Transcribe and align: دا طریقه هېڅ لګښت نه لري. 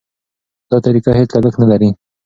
دا 0.69 0.77
طریقه 0.85 1.11
هېڅ 1.19 1.31
لګښت 1.43 1.57
نه 1.61 1.67
لري. 1.71 1.89